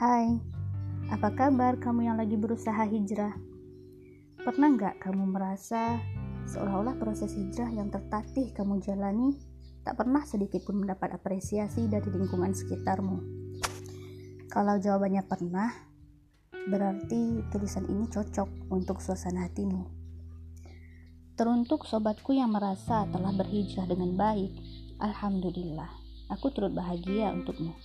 [0.00, 0.32] Hai,
[1.12, 3.36] apa kabar kamu yang lagi berusaha hijrah?
[4.40, 6.00] Pernah nggak kamu merasa
[6.48, 9.36] seolah-olah proses hijrah yang tertatih kamu jalani
[9.84, 13.16] tak pernah sedikit pun mendapat apresiasi dari lingkungan sekitarmu?
[14.48, 15.68] Kalau jawabannya pernah,
[16.48, 19.84] berarti tulisan ini cocok untuk suasana hatimu.
[21.36, 24.48] Teruntuk sobatku yang merasa telah berhijrah dengan baik,
[24.96, 25.92] Alhamdulillah,
[26.32, 27.76] aku turut bahagia untukmu.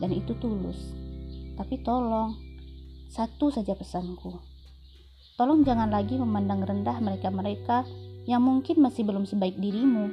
[0.00, 1.09] Dan itu tulus.
[1.54, 2.36] Tapi tolong,
[3.10, 4.38] satu saja pesanku.
[5.38, 7.88] Tolong jangan lagi memandang rendah mereka-mereka
[8.28, 10.10] yang mungkin masih belum sebaik dirimu.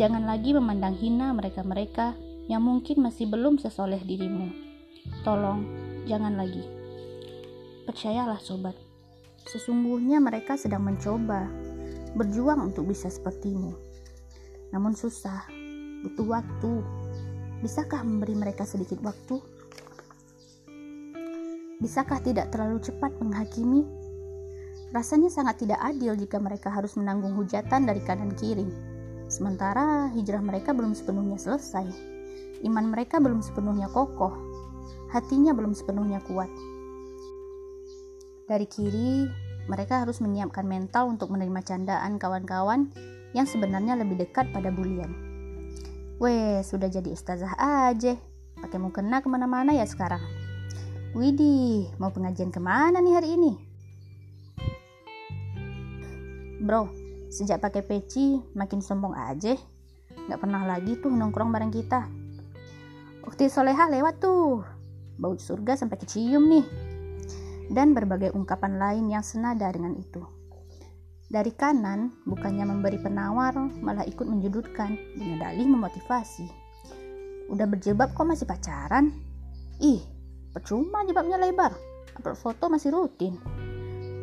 [0.00, 2.16] Jangan lagi memandang hina mereka-mereka
[2.48, 4.48] yang mungkin masih belum sesoleh dirimu.
[5.22, 5.60] Tolong,
[6.08, 6.64] jangan lagi.
[7.84, 8.78] Percayalah sobat,
[9.42, 11.50] Sesungguhnya mereka sedang mencoba
[12.14, 13.74] berjuang untuk bisa sepertimu.
[14.70, 15.48] Namun susah,
[16.06, 16.72] butuh waktu.
[17.62, 19.38] Bisakah memberi mereka sedikit waktu?
[21.82, 23.82] Bisakah tidak terlalu cepat menghakimi?
[24.94, 28.70] Rasanya sangat tidak adil jika mereka harus menanggung hujatan dari kanan kiri.
[29.26, 31.90] Sementara hijrah mereka belum sepenuhnya selesai.
[32.62, 34.30] Iman mereka belum sepenuhnya kokoh.
[35.10, 36.46] Hatinya belum sepenuhnya kuat.
[38.46, 39.26] Dari kiri,
[39.66, 42.94] mereka harus menyiapkan mental untuk menerima candaan kawan-kawan
[43.34, 45.10] yang sebenarnya lebih dekat pada bulian.
[46.22, 48.14] Weh, sudah jadi ustazah aja.
[48.54, 50.41] Pakai mukena ke mana-mana ya sekarang.
[51.12, 53.52] Widih, mau pengajian ke mana nih hari ini?
[56.64, 56.88] Bro,
[57.28, 59.52] sejak pakai peci makin sombong aja.
[60.08, 62.08] Gak pernah lagi tuh nongkrong bareng kita.
[63.28, 64.64] Ukti Soleha lewat tuh.
[65.20, 66.64] Bau surga sampai kecium nih
[67.68, 70.24] dan berbagai ungkapan lain yang senada dengan itu.
[71.28, 73.52] Dari kanan, bukannya memberi penawar,
[73.84, 76.48] malah ikut menjudutkan dengan dalih memotivasi.
[77.52, 79.12] Udah berjebab kok masih pacaran?
[79.80, 80.00] Ih,
[80.52, 81.72] percuma jebabnya lebar.
[82.16, 83.40] Upload foto masih rutin.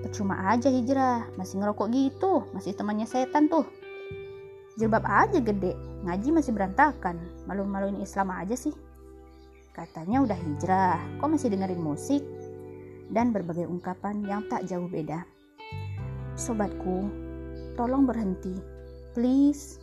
[0.06, 3.68] Percuma aja hijrah, masih ngerokok gitu, masih temannya setan tuh.
[4.80, 5.76] Jilbab aja gede,
[6.08, 7.20] ngaji masih berantakan,
[7.50, 8.72] malu-maluin Islam aja sih.
[9.76, 12.24] Katanya udah hijrah, kok masih dengerin musik?
[13.10, 15.26] dan berbagai ungkapan yang tak jauh beda.
[16.38, 17.10] Sobatku,
[17.76, 18.54] tolong berhenti.
[19.18, 19.82] Please.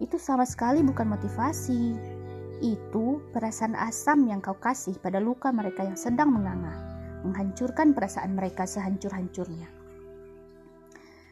[0.00, 1.98] Itu sama sekali bukan motivasi.
[2.60, 6.76] Itu perasaan asam yang kau kasih pada luka mereka yang sedang menganga,
[7.24, 9.64] menghancurkan perasaan mereka sehancur-hancurnya.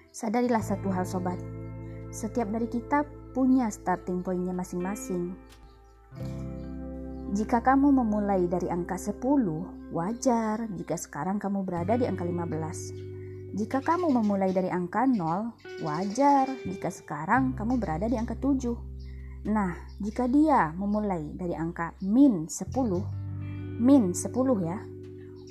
[0.09, 1.37] Sadarilah satu hal sobat,
[2.09, 3.05] setiap dari kita
[3.37, 5.37] punya starting pointnya masing-masing.
[7.37, 9.21] Jika kamu memulai dari angka 10,
[9.93, 13.53] wajar jika sekarang kamu berada di angka 15.
[13.53, 15.53] Jika kamu memulai dari angka 0,
[15.85, 18.98] wajar jika sekarang kamu berada di angka 7.
[19.47, 24.35] Nah, jika dia memulai dari angka min 10, min 10
[24.67, 24.79] ya,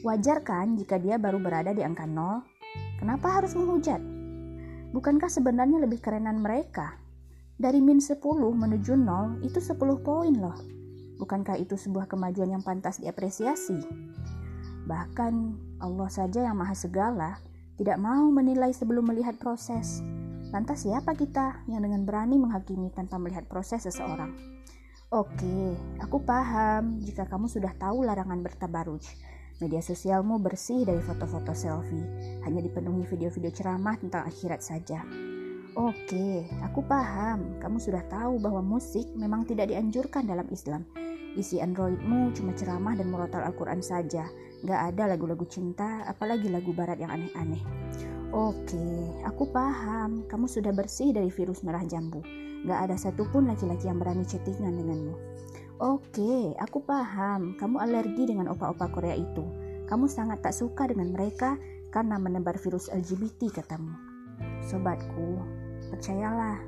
[0.03, 2.43] wajar kan jika dia baru berada di angka 0?
[2.99, 4.03] Kenapa harus menghujat?
[4.91, 6.99] Bukankah sebenarnya lebih kerenan mereka?
[7.55, 10.57] Dari min 10 menuju 0 itu 10 poin loh.
[11.17, 13.81] Bukankah itu sebuah kemajuan yang pantas diapresiasi?
[14.85, 15.33] Bahkan
[15.81, 17.41] Allah saja yang maha segala
[17.77, 20.01] tidak mau menilai sebelum melihat proses.
[20.49, 24.31] Lantas siapa kita yang dengan berani menghakimi tanpa melihat proses seseorang?
[25.11, 29.03] Oke, aku paham jika kamu sudah tahu larangan bertabaruj.
[29.57, 32.05] Media sosialmu bersih dari foto-foto selfie,
[32.45, 35.01] hanya dipenuhi video-video ceramah tentang akhirat saja.
[35.73, 37.57] Oke, aku paham.
[37.57, 40.85] Kamu sudah tahu bahwa musik memang tidak dianjurkan dalam Islam,
[41.37, 44.25] Isi Androidmu cuma ceramah dan murotal Al-Quran saja.
[44.65, 47.61] Gak ada lagu-lagu cinta, apalagi lagu barat yang aneh-aneh.
[48.35, 50.27] Oke, aku paham.
[50.27, 52.19] Kamu sudah bersih dari virus merah jambu.
[52.67, 55.15] Gak ada satupun laki-laki yang berani chattingan denganmu.
[55.79, 57.55] Oke, aku paham.
[57.55, 59.47] Kamu alergi dengan opa-opa Korea itu.
[59.87, 61.55] Kamu sangat tak suka dengan mereka
[61.87, 63.95] karena menebar virus LGBT katamu.
[64.67, 65.39] Sobatku,
[65.87, 66.59] percayalah,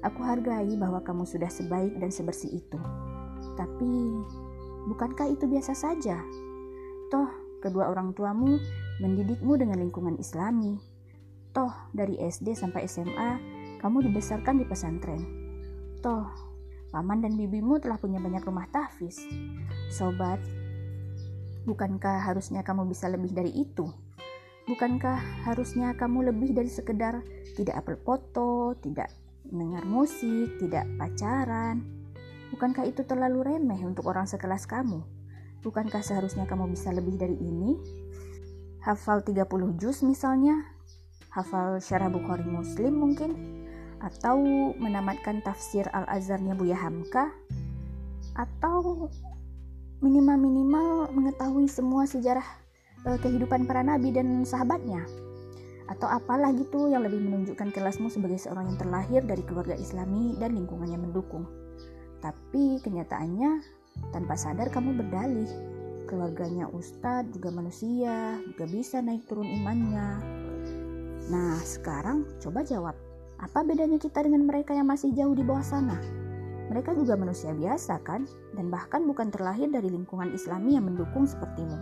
[0.00, 2.80] aku hargai bahwa kamu sudah sebaik dan sebersih itu.
[3.60, 3.92] Tapi,
[4.88, 6.16] bukankah itu biasa saja?
[7.12, 7.28] Toh,
[7.60, 8.56] kedua orang tuamu
[9.04, 10.91] mendidikmu dengan lingkungan islami.
[11.52, 13.30] Toh, dari SD sampai SMA,
[13.80, 15.20] kamu dibesarkan di pesantren.
[16.00, 16.28] Toh,
[16.88, 19.20] paman dan bibimu telah punya banyak rumah tahfiz.
[19.92, 20.40] Sobat,
[21.68, 23.88] bukankah harusnya kamu bisa lebih dari itu?
[24.64, 27.20] Bukankah harusnya kamu lebih dari sekedar
[27.54, 29.12] tidak upload foto, tidak
[29.50, 32.02] mendengar musik, tidak pacaran,
[32.52, 35.00] Bukankah itu terlalu remeh untuk orang sekelas kamu?
[35.64, 37.80] Bukankah seharusnya kamu bisa lebih dari ini?
[38.84, 40.60] Hafal 30 juz misalnya?
[41.32, 43.32] Hafal syarah Bukhari Muslim mungkin?
[44.04, 44.38] Atau
[44.76, 47.32] menamatkan tafsir Al-Azharnya Buya Hamka?
[48.36, 49.08] Atau
[50.02, 52.44] minimal-minimal mengetahui semua sejarah
[53.06, 55.06] uh, kehidupan para nabi dan sahabatnya
[55.90, 60.56] atau apalah gitu yang lebih menunjukkan kelasmu sebagai seorang yang terlahir dari keluarga islami dan
[60.56, 61.44] lingkungannya mendukung.
[62.24, 63.60] Tapi kenyataannya
[64.14, 65.50] tanpa sadar kamu berdalih
[66.08, 70.41] keluarganya ustadz juga manusia, juga bisa naik turun imannya.
[71.32, 72.92] Nah, sekarang coba jawab,
[73.40, 75.96] apa bedanya kita dengan mereka yang masih jauh di bawah sana?
[76.68, 78.28] Mereka juga manusia biasa kan?
[78.52, 81.80] Dan bahkan bukan terlahir dari lingkungan islami yang mendukung sepertimu.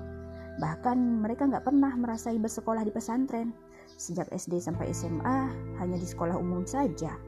[0.63, 3.51] Bahkan mereka nggak pernah merasai bersekolah di pesantren.
[3.99, 5.51] Sejak SD sampai SMA,
[5.83, 7.19] hanya di sekolah umum saja.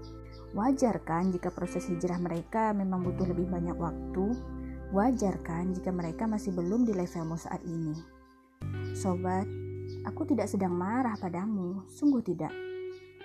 [0.54, 4.36] Wajar kan jika proses hijrah mereka memang butuh lebih banyak waktu,
[4.92, 7.96] Wajar kan jika mereka masih belum di levelmu saat ini.
[8.92, 9.48] Sobat,
[10.06, 12.52] aku tidak sedang marah padamu, sungguh tidak.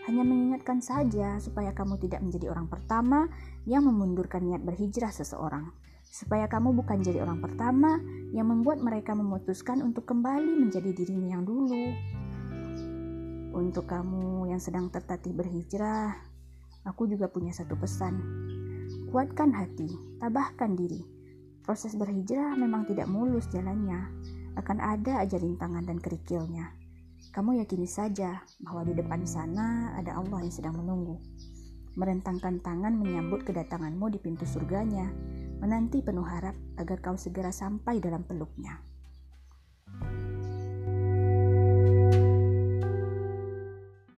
[0.07, 3.27] Hanya mengingatkan saja supaya kamu tidak menjadi orang pertama
[3.67, 5.67] yang memundurkan niat berhijrah seseorang.
[6.07, 7.99] Supaya kamu bukan jadi orang pertama
[8.31, 11.83] yang membuat mereka memutuskan untuk kembali menjadi dirinya yang dulu.
[13.51, 16.15] Untuk kamu yang sedang tertatih berhijrah,
[16.87, 18.15] aku juga punya satu pesan.
[19.11, 19.91] Kuatkan hati,
[20.23, 21.17] tabahkan diri
[21.67, 24.16] Proses berhijrah memang tidak mulus jalannya,
[24.57, 26.73] akan ada aja rintangan dan kerikilnya.
[27.29, 31.21] Kamu yakini saja bahwa di depan sana ada Allah yang sedang menunggu.
[31.93, 35.05] Merentangkan tangan menyambut kedatanganmu di pintu surganya,
[35.61, 38.81] menanti penuh harap agar kau segera sampai dalam peluknya.